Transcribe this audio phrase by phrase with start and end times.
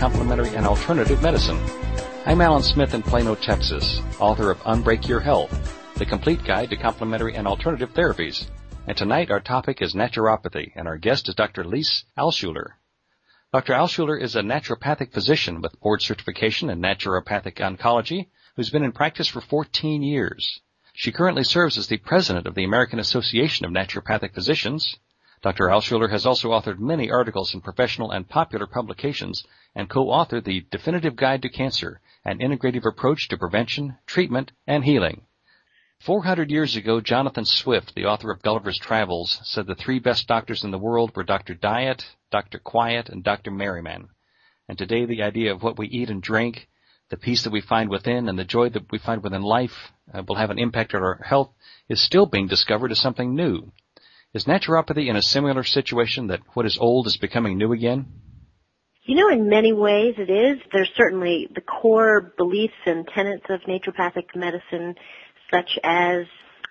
[0.00, 1.60] complementary and alternative medicine.
[2.24, 5.52] I'm Alan Smith in Plano, Texas, author of Unbreak Your Health,
[5.96, 8.46] the complete guide to complementary and alternative therapies.
[8.86, 11.64] And tonight our topic is naturopathy, and our guest is Dr.
[11.64, 12.76] Lise Alschuler.
[13.52, 13.74] Dr.
[13.74, 19.28] Alschuler is a naturopathic physician with board certification in naturopathic oncology who's been in practice
[19.28, 20.62] for 14 years.
[20.94, 24.96] She currently serves as the president of the American Association of Naturopathic Physicians.
[25.42, 25.68] Dr.
[25.68, 29.42] Alschuler has also authored many articles in professional and popular publications
[29.74, 35.22] and co-authored the Definitive Guide to Cancer, an integrative approach to prevention, treatment, and healing.
[36.00, 40.62] 400 years ago, Jonathan Swift, the author of Gulliver's Travels, said the three best doctors
[40.62, 41.54] in the world were Dr.
[41.54, 42.58] Diet, Dr.
[42.58, 43.50] Quiet, and Dr.
[43.50, 44.08] Merryman.
[44.68, 46.68] And today the idea of what we eat and drink,
[47.08, 50.22] the peace that we find within, and the joy that we find within life uh,
[50.26, 51.50] will have an impact on our health
[51.88, 53.72] is still being discovered as something new.
[54.32, 58.06] Is naturopathy in a similar situation that what is old is becoming new again?
[59.02, 60.58] You know, in many ways it is.
[60.72, 64.94] There's certainly the core beliefs and tenets of naturopathic medicine,
[65.52, 66.26] such as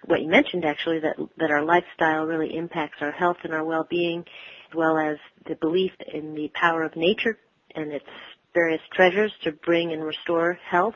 [0.05, 4.23] what you mentioned actually, that, that our lifestyle really impacts our health and our well-being,
[4.69, 7.37] as well as the belief in the power of nature
[7.75, 8.05] and its
[8.53, 10.95] various treasures to bring and restore health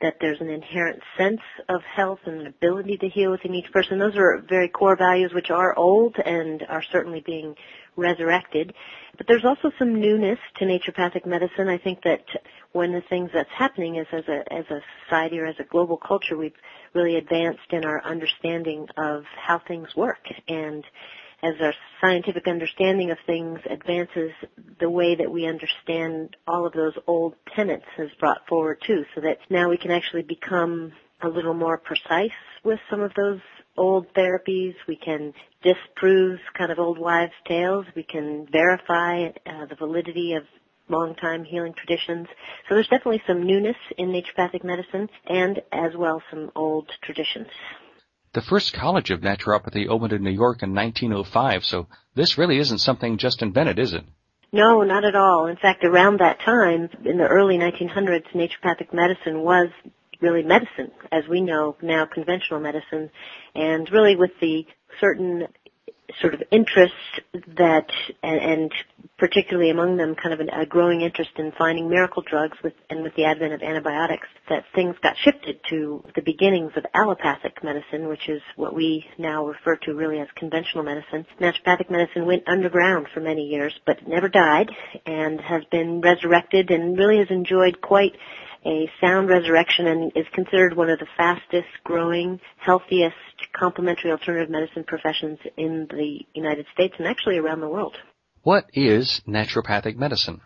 [0.00, 3.98] that there's an inherent sense of health and an ability to heal within each person.
[3.98, 7.56] Those are very core values which are old and are certainly being
[7.96, 8.72] resurrected.
[9.16, 11.68] But there's also some newness to naturopathic medicine.
[11.68, 12.24] I think that
[12.72, 15.64] one of the things that's happening is as a, as a society or as a
[15.64, 16.52] global culture, we've
[16.94, 20.22] really advanced in our understanding of how things work.
[20.46, 20.84] And
[21.42, 24.32] as our scientific understanding of things advances,
[24.80, 29.20] the way that we understand all of those old tenets is brought forward too, so
[29.20, 32.30] that now we can actually become a little more precise
[32.64, 33.40] with some of those
[33.76, 34.74] old therapies.
[34.86, 35.32] We can
[35.62, 37.86] disprove kind of old wives' tales.
[37.94, 40.44] We can verify uh, the validity of
[40.88, 42.26] long-time healing traditions.
[42.68, 47.48] So there's definitely some newness in naturopathic medicine and as well some old traditions.
[48.34, 52.78] The first college of naturopathy opened in New York in 1905, so this really isn't
[52.78, 54.04] something just invented, is it?
[54.52, 55.46] No, not at all.
[55.46, 59.68] In fact, around that time, in the early 1900s, naturopathic medicine was
[60.20, 63.10] really medicine, as we know now conventional medicine,
[63.54, 64.66] and really with the
[65.00, 65.46] certain
[66.20, 66.94] sort of interest
[67.56, 67.86] that,
[68.22, 68.72] and, and
[69.18, 73.02] particularly among them kind of an, a growing interest in finding miracle drugs with, and
[73.02, 78.08] with the advent of antibiotics, that things got shifted to the beginnings of allopathic medicine,
[78.08, 81.26] which is what we now refer to really as conventional medicine.
[81.40, 84.70] Naturopathic medicine went underground for many years, but never died
[85.04, 88.12] and has been resurrected and really has enjoyed quite
[88.66, 93.16] a sound resurrection and is considered one of the fastest growing, healthiest
[93.58, 97.96] complementary alternative medicine professions in the United States and actually around the world.
[98.42, 100.40] What is naturopathic medicine?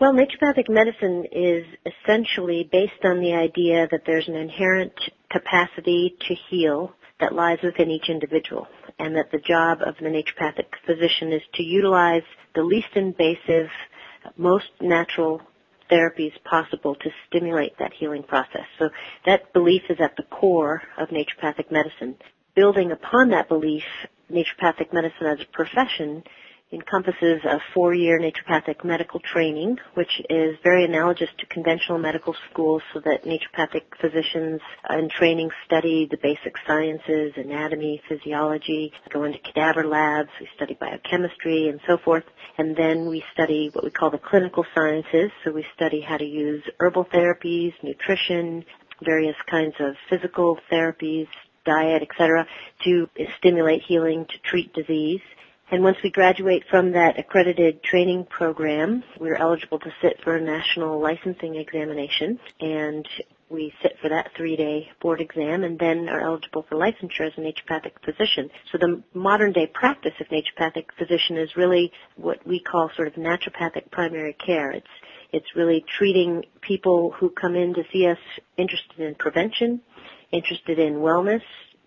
[0.00, 4.92] Well, naturopathic medicine is essentially based on the idea that there's an inherent
[5.30, 8.68] capacity to heal that lies within each individual
[8.98, 12.22] and that the job of the naturopathic physician is to utilize
[12.54, 13.68] the least invasive,
[14.36, 15.42] most natural
[15.90, 18.66] therapies possible to stimulate that healing process.
[18.78, 18.90] So
[19.26, 22.16] that belief is at the core of naturopathic medicine.
[22.54, 23.84] Building upon that belief,
[24.30, 26.24] naturopathic medicine as a profession
[26.70, 33.00] encompasses a four-year naturopathic medical training, which is very analogous to conventional medical schools so
[33.00, 40.28] that naturopathic physicians in training study the basic sciences, anatomy, physiology, go into cadaver labs,
[40.40, 42.24] we study biochemistry and so forth,
[42.58, 46.26] and then we study what we call the clinical sciences, so we study how to
[46.26, 48.64] use herbal therapies, nutrition,
[49.02, 51.28] various kinds of physical therapies,
[51.64, 52.46] diet, etc.,
[52.84, 55.20] to stimulate healing, to treat disease.
[55.70, 60.40] And once we graduate from that accredited training program, we're eligible to sit for a
[60.40, 63.06] national licensing examination and
[63.50, 67.40] we sit for that three-day board exam and then are eligible for licensure as a
[67.40, 68.50] naturopathic physician.
[68.72, 73.14] So the modern day practice of naturopathic physician is really what we call sort of
[73.14, 74.70] naturopathic primary care.
[74.70, 74.86] It's
[75.30, 78.18] it's really treating people who come in to see us
[78.56, 79.82] interested in prevention,
[80.32, 81.42] interested in wellness,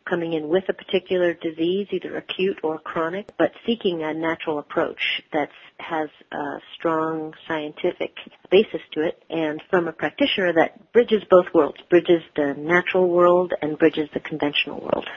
[0.06, 5.22] coming in with a particular disease, either acute or chronic, but seeking a natural approach
[5.34, 5.50] that
[5.80, 8.16] has a strong scientific
[8.50, 13.54] basis to it and from a practitioner that bridges both worlds, bridges the natural world
[13.62, 15.08] and bridges the conventional world.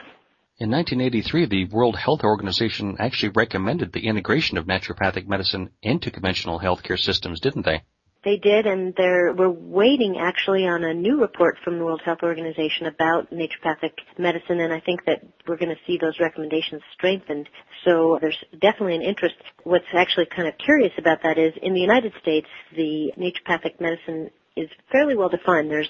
[0.57, 6.59] In 1983, the World Health Organization actually recommended the integration of naturopathic medicine into conventional
[6.59, 7.83] healthcare systems, didn't they?
[8.25, 12.23] They did, and they're, we're waiting actually on a new report from the World Health
[12.23, 17.47] Organization about naturopathic medicine, and I think that we're going to see those recommendations strengthened.
[17.85, 19.35] So there's definitely an interest.
[19.63, 24.31] What's actually kind of curious about that is in the United States, the naturopathic medicine
[24.55, 25.69] is fairly well defined.
[25.69, 25.89] There's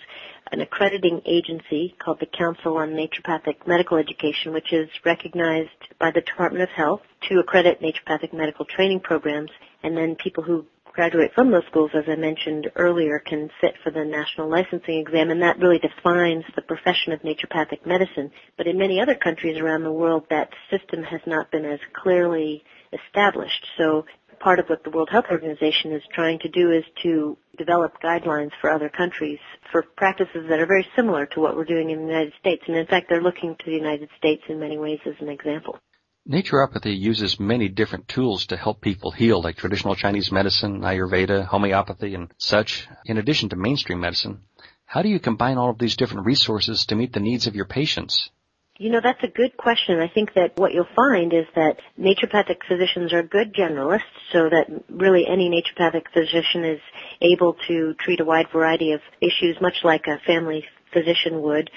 [0.52, 5.70] an accrediting agency called the Council on Naturopathic Medical Education, which is recognized
[6.02, 9.52] by the Department of Health to accredit naturopathic medical training programs,
[9.84, 13.92] and then people who graduate from those schools, as I mentioned earlier, can sit for
[13.92, 18.32] the national licensing exam, and that really defines the profession of naturopathic medicine.
[18.58, 22.64] But in many other countries around the world, that system has not been as clearly
[22.94, 23.66] established.
[23.78, 24.06] So
[24.40, 28.52] part of what the World Health Organization is trying to do is to develop guidelines
[28.62, 29.40] for other countries
[29.72, 32.64] for practices that are very similar to what we're doing in the United States.
[32.68, 35.80] And in fact, they're looking to the United States in many ways as an example.
[36.28, 42.16] Naturopathy uses many different tools to help people heal, like traditional Chinese medicine, Ayurveda, homeopathy,
[42.16, 44.42] and such, in addition to mainstream medicine.
[44.86, 47.66] How do you combine all of these different resources to meet the needs of your
[47.66, 48.32] patients?
[48.80, 50.00] You know, that's a good question.
[50.00, 54.02] I think that what you'll find is that naturopathic physicians are good generalists,
[54.34, 56.82] so that really any naturopathic physician is
[57.22, 61.70] able to treat a wide variety of issues, much like a family physician would.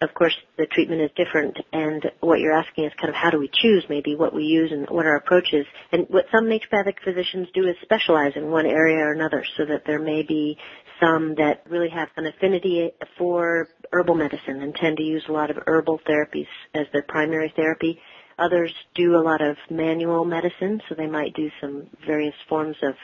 [0.00, 3.38] Of course, the treatment is different, and what you're asking is kind of how do
[3.38, 5.66] we choose maybe what we use and what our approach is.
[5.92, 9.82] And what some naturopathic physicians do is specialize in one area or another, so that
[9.86, 10.56] there may be
[11.00, 15.50] some that really have an affinity for herbal medicine and tend to use a lot
[15.50, 17.98] of herbal therapies as their primary therapy.
[18.38, 22.94] Others do a lot of manual medicine, so they might do some various forms of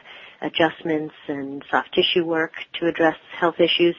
[0.41, 3.97] adjustments and soft tissue work to address health issues.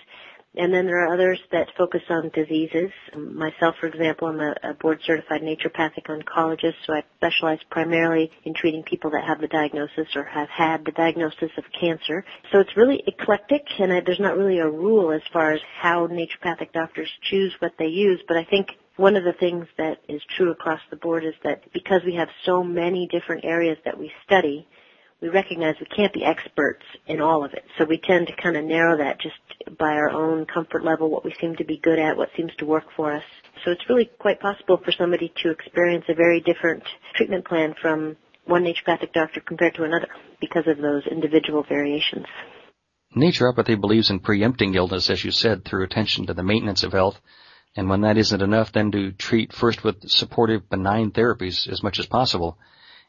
[0.58, 2.90] And then there are others that focus on diseases.
[3.16, 8.56] Myself, for example, I'm a, a board certified naturopathic oncologist, so I specialize primarily in
[8.56, 12.26] treating people that have the diagnosis or have had the diagnosis of cancer.
[12.52, 16.08] So it's really eclectic, and I, there's not really a rule as far as how
[16.08, 20.24] naturopathic doctors choose what they use, but I think one of the things that is
[20.36, 24.12] true across the board is that because we have so many different areas that we
[24.26, 24.68] study,
[25.22, 27.64] we recognize we can't be experts in all of it.
[27.78, 31.26] So we tend to kind of narrow that just by our own comfort level, what
[31.26, 33.24] we seem to be good at, what seems to work for us.
[33.66, 36.84] So it's really quite possible for somebody to experience a very different
[37.16, 38.16] treatment plan from
[38.46, 40.08] one naturopathic doctor compared to another
[40.40, 42.26] because of those individual variations.
[43.16, 47.20] Naturopathy believes in preempting illness, as you said, through attention to the maintenance of health.
[47.76, 52.00] And when that isn't enough, then to treat first with supportive benign therapies as much
[52.00, 52.58] as possible.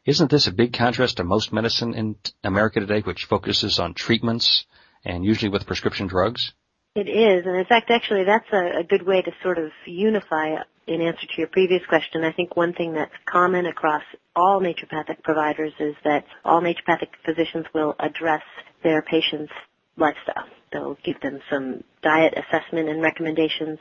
[0.05, 4.65] Isn't this a big contrast to most medicine in America today, which focuses on treatments
[5.05, 6.53] and usually with prescription drugs?
[6.95, 10.55] It is, and in fact, actually, that's a, a good way to sort of unify
[10.87, 12.23] in answer to your previous question.
[12.23, 14.01] I think one thing that's common across
[14.35, 18.41] all naturopathic providers is that all naturopathic physicians will address
[18.83, 19.53] their patients'
[19.97, 20.47] lifestyle.
[20.71, 23.79] They'll give them some diet assessment and recommendations,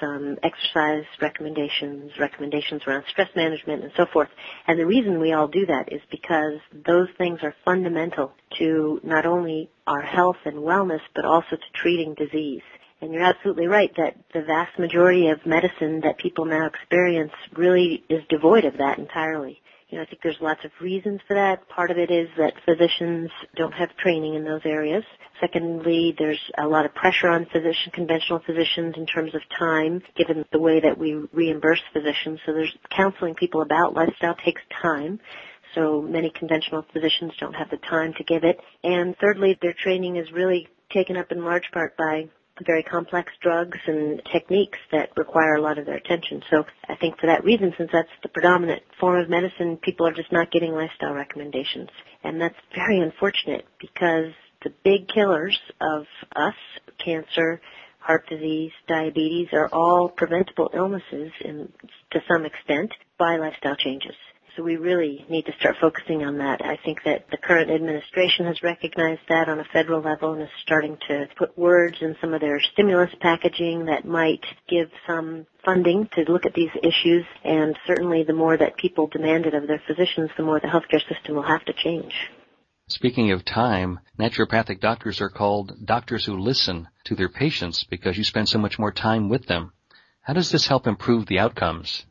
[0.00, 4.28] some exercise recommendations, recommendations around stress management and so forth.
[4.66, 9.26] And the reason we all do that is because those things are fundamental to not
[9.26, 12.62] only our health and wellness, but also to treating disease.
[13.00, 18.02] And you're absolutely right that the vast majority of medicine that people now experience really
[18.08, 19.60] is devoid of that entirely.
[19.88, 21.66] You know, I think there's lots of reasons for that.
[21.70, 25.02] Part of it is that physicians don't have training in those areas.
[25.40, 30.44] Secondly, there's a lot of pressure on physician, conventional physicians in terms of time, given
[30.52, 32.38] the way that we reimburse physicians.
[32.44, 35.20] So there's counseling people about lifestyle takes time.
[35.74, 38.60] So many conventional physicians don't have the time to give it.
[38.84, 42.28] And thirdly, their training is really taken up in large part by
[42.66, 46.42] very complex drugs and techniques that require a lot of their attention.
[46.50, 50.12] So I think for that reason, since that's the predominant form of medicine, people are
[50.12, 51.88] just not getting lifestyle recommendations.
[52.24, 56.54] And that's very unfortunate because the big killers of us,
[57.02, 57.60] cancer,
[57.98, 61.72] heart disease, diabetes, are all preventable illnesses in,
[62.10, 64.14] to some extent by lifestyle changes.
[64.58, 66.64] So we really need to start focusing on that.
[66.64, 70.48] I think that the current administration has recognized that on a federal level and is
[70.62, 76.08] starting to put words in some of their stimulus packaging that might give some funding
[76.14, 77.24] to look at these issues.
[77.44, 81.06] And certainly the more that people demand it of their physicians, the more the healthcare
[81.08, 82.12] system will have to change.
[82.88, 88.24] Speaking of time, naturopathic doctors are called doctors who listen to their patients because you
[88.24, 89.72] spend so much more time with them.
[90.22, 92.04] How does this help improve the outcomes?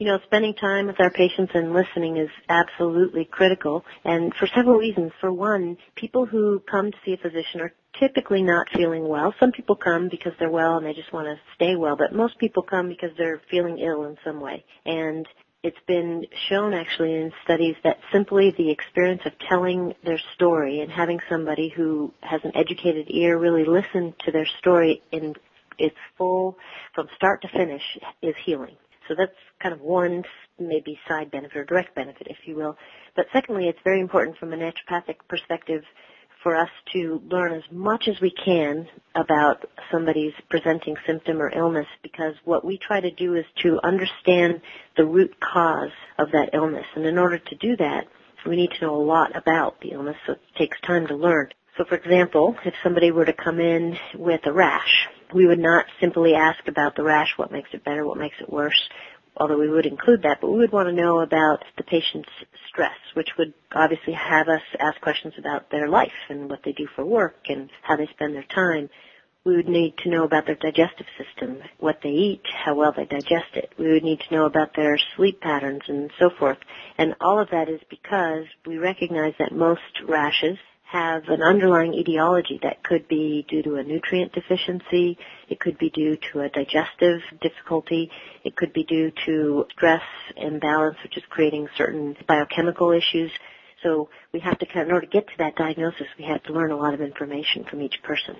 [0.00, 4.78] You know, spending time with our patients and listening is absolutely critical and for several
[4.78, 5.12] reasons.
[5.20, 9.34] For one, people who come to see a physician are typically not feeling well.
[9.38, 12.38] Some people come because they're well and they just want to stay well, but most
[12.38, 14.64] people come because they're feeling ill in some way.
[14.86, 15.28] And
[15.62, 20.90] it's been shown actually in studies that simply the experience of telling their story and
[20.90, 25.34] having somebody who has an educated ear really listen to their story in
[25.76, 26.56] its full,
[26.94, 27.82] from start to finish,
[28.22, 28.76] is healing.
[29.10, 30.22] So that's kind of one
[30.60, 32.76] maybe side benefit or direct benefit, if you will.
[33.16, 35.82] But secondly, it's very important from a naturopathic perspective
[36.44, 38.86] for us to learn as much as we can
[39.16, 44.60] about somebody's presenting symptom or illness because what we try to do is to understand
[44.96, 46.86] the root cause of that illness.
[46.94, 48.06] And in order to do that,
[48.46, 51.48] we need to know a lot about the illness, so it takes time to learn.
[51.76, 55.86] So for example, if somebody were to come in with a rash, we would not
[56.00, 58.88] simply ask about the rash, what makes it better, what makes it worse
[59.36, 62.28] although we would include that, but we would want to know about the patient's
[62.68, 66.86] stress, which would obviously have us ask questions about their life and what they do
[66.94, 68.90] for work and how they spend their time.
[69.42, 73.06] We would need to know about their digestive system, what they eat, how well they
[73.06, 73.72] digest it.
[73.78, 76.58] We would need to know about their sleep patterns and so forth.
[76.98, 80.58] And all of that is because we recognize that most rashes
[80.90, 85.16] have an underlying etiology that could be due to a nutrient deficiency,
[85.48, 88.10] it could be due to a digestive difficulty,
[88.42, 90.02] it could be due to stress
[90.36, 93.30] imbalance, which is creating certain biochemical issues.
[93.84, 96.72] So we have to, in order to get to that diagnosis, we have to learn
[96.72, 98.34] a lot of information from each person.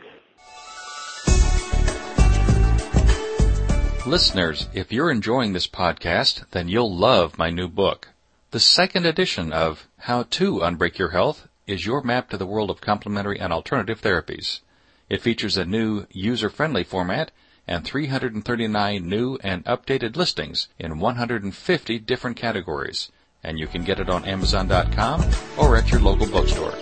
[4.04, 8.08] Listeners, if you're enjoying this podcast, then you'll love my new book.
[8.50, 12.70] The second edition of How to Unbreak Your Health is your map to the world
[12.70, 14.60] of complementary and alternative therapies.
[15.08, 17.30] It features a new user-friendly format
[17.66, 23.10] and 339 new and updated listings in 150 different categories.
[23.42, 25.24] And you can get it on Amazon.com
[25.56, 26.74] or at your local bookstore.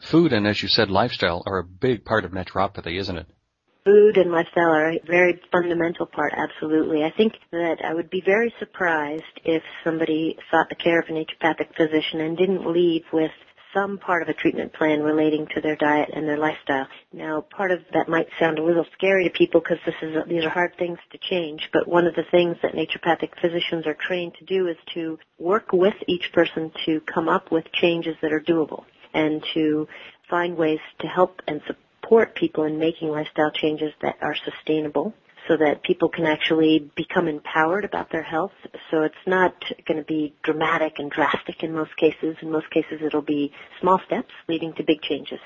[0.00, 3.26] Food and, as you said, lifestyle are a big part of naturopathy, isn't it?
[3.86, 7.04] Food and lifestyle are a very fundamental part, absolutely.
[7.04, 11.12] I think that I would be very surprised if somebody sought the care of a
[11.12, 13.30] naturopathic physician and didn't leave with
[13.72, 16.88] some part of a treatment plan relating to their diet and their lifestyle.
[17.12, 20.44] Now, part of that might sound a little scary to people because this is these
[20.44, 21.68] are hard things to change.
[21.72, 25.72] But one of the things that naturopathic physicians are trained to do is to work
[25.72, 29.86] with each person to come up with changes that are doable and to
[30.28, 35.12] find ways to help and support support people in making lifestyle changes that are sustainable
[35.48, 38.52] so that people can actually become empowered about their health.
[38.90, 39.54] So it's not
[39.86, 42.36] going to be dramatic and drastic in most cases.
[42.42, 45.38] In most cases it'll be small steps leading to big changes.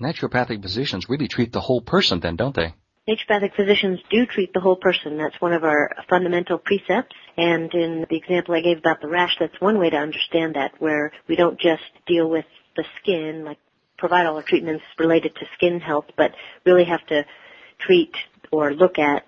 [0.00, 2.74] Naturopathic physicians really treat the whole person then, don't they?
[3.08, 5.18] Naturopathic physicians do treat the whole person.
[5.18, 7.16] That's one of our fundamental precepts.
[7.36, 10.72] And in the example I gave about the rash, that's one way to understand that,
[10.78, 12.44] where we don't just deal with
[12.76, 13.58] the skin, like
[14.00, 16.32] provide all the treatments related to skin health, but
[16.66, 17.24] really have to
[17.78, 18.14] treat
[18.50, 19.24] or look at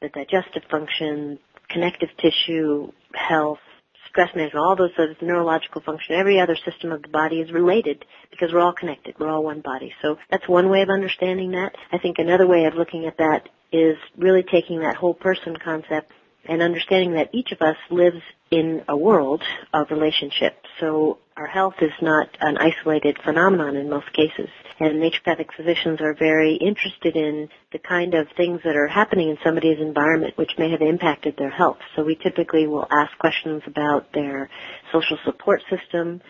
[0.00, 1.38] the digestive function,
[1.68, 3.60] connective tissue health,
[4.08, 7.52] stress management, all those sort of neurological function, every other system of the body is
[7.52, 9.14] related because we're all connected.
[9.18, 9.92] We're all one body.
[10.02, 11.74] So that's one way of understanding that.
[11.92, 16.12] I think another way of looking at that is really taking that whole person concept
[16.46, 18.20] and understanding that each of us lives
[18.54, 19.42] in a world
[19.72, 20.68] of relationships.
[20.78, 24.48] So our health is not an isolated phenomenon in most cases.
[24.78, 29.38] And naturopathic physicians are very interested in the kind of things that are happening in
[29.42, 31.78] somebody's environment which may have impacted their health.
[31.96, 34.48] So we typically will ask questions about their
[34.92, 36.20] social support system,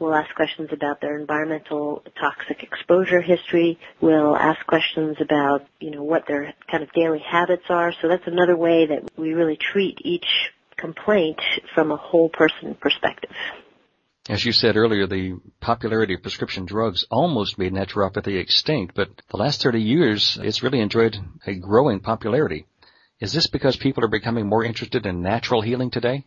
[0.00, 3.78] We'll ask questions about their environmental toxic exposure history.
[4.00, 7.92] We'll ask questions about, you know, what their kind of daily habits are.
[8.02, 10.26] So that's another way that we really treat each
[10.84, 11.40] complaint
[11.74, 13.30] from a whole person perspective.
[14.28, 19.38] As you said earlier, the popularity of prescription drugs almost made naturopathy extinct, but the
[19.38, 22.66] last 30 years, it's really enjoyed a growing popularity.
[23.20, 26.26] Is this because people are becoming more interested in natural healing today?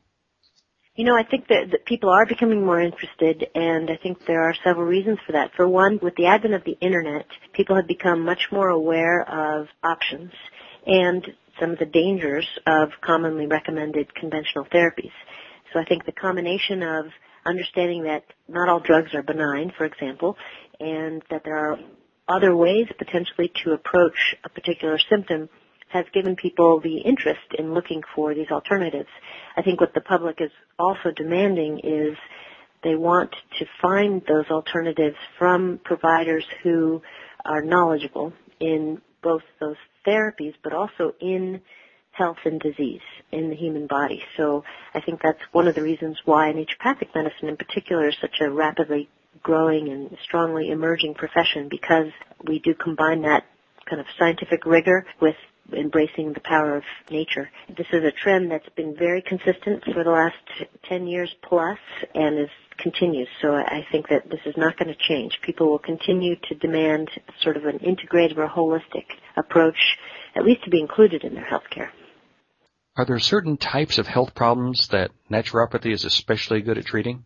[0.95, 4.41] You know, I think that, that people are becoming more interested, and I think there
[4.41, 5.51] are several reasons for that.
[5.55, 9.67] For one, with the advent of the internet, people have become much more aware of
[9.83, 10.31] options
[10.87, 11.27] and
[11.59, 15.11] some of the dangers of commonly recommended conventional therapies.
[15.73, 17.05] So I think the combination of
[17.45, 20.37] understanding that not all drugs are benign, for example,
[20.79, 21.79] and that there are
[22.27, 25.49] other ways potentially to approach a particular symptom
[25.89, 29.07] has given people the interest in looking for these alternatives.
[29.55, 32.17] I think what the public is also demanding is
[32.83, 37.01] they want to find those alternatives from providers who
[37.45, 41.61] are knowledgeable in both those therapies, but also in
[42.11, 44.23] health and disease in the human body.
[44.37, 48.37] So I think that's one of the reasons why naturopathic medicine in particular is such
[48.41, 49.09] a rapidly
[49.43, 52.07] growing and strongly emerging profession because
[52.43, 53.45] we do combine that
[53.85, 55.35] kind of scientific rigor with
[55.73, 57.49] embracing the power of nature.
[57.69, 60.35] This is a trend that's been very consistent for the last
[60.89, 61.77] 10 years plus
[62.15, 63.27] and is continues.
[63.41, 65.39] So I think that this is not going to change.
[65.41, 67.09] People will continue to demand
[67.41, 69.05] sort of an integrated or holistic
[69.35, 69.97] approach,
[70.35, 71.91] at least to be included in their health care.
[72.95, 77.25] Are there certain types of health problems that naturopathy is especially good at treating?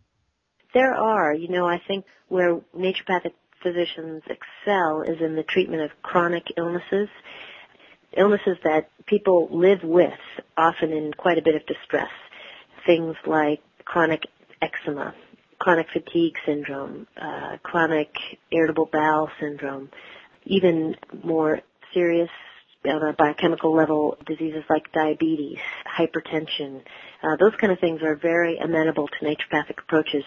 [0.74, 1.34] There are.
[1.34, 3.32] You know, I think where naturopathic
[3.62, 7.08] physicians excel is in the treatment of chronic illnesses,
[8.16, 10.18] illnesses that people live with,
[10.56, 12.10] often in quite a bit of distress.
[12.84, 14.22] Things like chronic
[14.60, 15.14] eczema,
[15.62, 18.10] chronic fatigue syndrome, uh, chronic
[18.50, 19.88] irritable bowel syndrome,
[20.44, 21.60] even more
[21.94, 22.30] serious
[22.84, 26.82] on a biochemical level diseases like diabetes, hypertension.
[27.22, 30.24] Uh, those kind of things are very amenable to naturopathic approaches.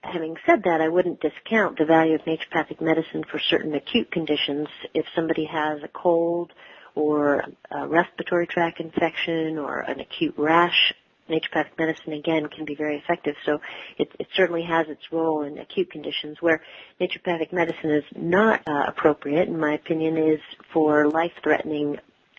[0.00, 4.66] Having said that, I wouldn't discount the value of naturopathic medicine for certain acute conditions.
[4.92, 6.52] If somebody has a cold
[6.96, 10.94] or a respiratory tract infection or an acute rash
[11.28, 13.34] naturopathic medicine again can be very effective.
[13.44, 13.60] So
[13.98, 16.62] it, it certainly has its role in acute conditions where
[17.00, 20.40] naturopathic medicine is not uh, appropriate, in my opinion, is
[20.72, 21.98] for life-threatening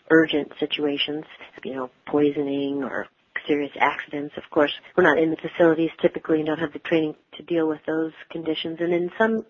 [0.10, 1.26] urgent situations,
[1.64, 3.08] you know, poisoning or
[3.48, 4.34] serious accidents.
[4.38, 7.68] Of course, we're not in the facilities typically and don't have the training to deal
[7.68, 8.78] with those conditions.
[8.80, 9.46] And in some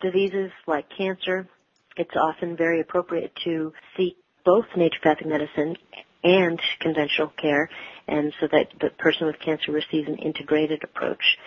[0.00, 1.48] diseases like cancer,
[1.96, 5.76] it's often very appropriate to seek both naturopathic medicine
[6.24, 7.68] and conventional care,
[8.08, 11.38] and so that the person with cancer receives an integrated approach.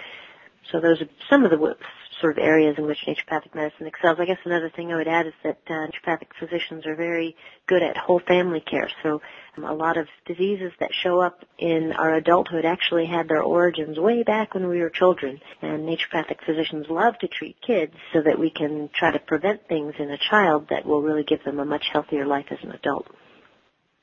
[0.71, 1.75] So those are some of the
[2.21, 4.17] sort of areas in which naturopathic medicine excels.
[4.19, 7.35] I guess another thing I would add is that uh, naturopathic physicians are very
[7.67, 8.89] good at whole family care.
[9.03, 9.21] So
[9.57, 13.99] um, a lot of diseases that show up in our adulthood actually had their origins
[13.99, 15.39] way back when we were children.
[15.61, 19.93] And naturopathic physicians love to treat kids so that we can try to prevent things
[19.99, 23.07] in a child that will really give them a much healthier life as an adult.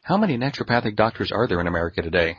[0.05, 2.37] How many naturopathic doctors are there in America today?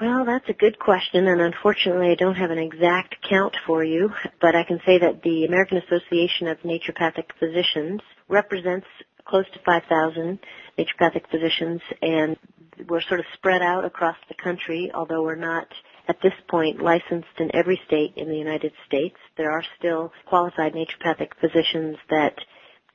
[0.00, 4.10] Well, that's a good question, and unfortunately I don't have an exact count for you,
[4.40, 8.86] but I can say that the American Association of Naturopathic Physicians represents
[9.24, 10.38] close to 5,000
[10.78, 12.36] naturopathic physicians, and
[12.88, 15.66] we're sort of spread out across the country, although we're not
[16.06, 19.16] at this point licensed in every state in the United States.
[19.36, 22.38] There are still qualified naturopathic physicians that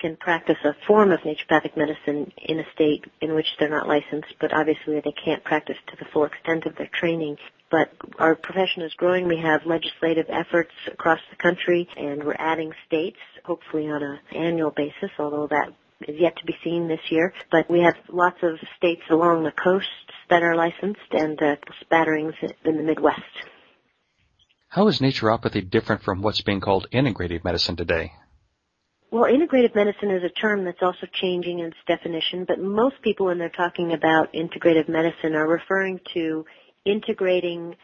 [0.03, 4.33] can practice a form of naturopathic medicine in a state in which they're not licensed,
[4.41, 7.37] but obviously they can't practice to the full extent of their training.
[7.71, 9.29] But our profession is growing.
[9.29, 14.71] We have legislative efforts across the country, and we're adding states, hopefully on an annual
[14.71, 15.69] basis, although that
[16.05, 17.33] is yet to be seen this year.
[17.49, 19.87] But we have lots of states along the coast
[20.29, 22.33] that are licensed and uh, spatterings
[22.65, 23.21] in the Midwest.
[24.67, 28.11] How is naturopathy different from what's being called integrative medicine today?
[29.13, 33.27] Well, integrative medicine is a term that's also changing in its definition, but most people
[33.27, 36.47] when they're talking about integrative medicine are referring to
[36.83, 37.75] integrating